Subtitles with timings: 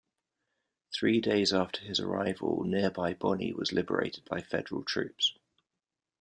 [0.95, 5.35] Three days after his arrival, nearby Bonny was liberated by federal troops.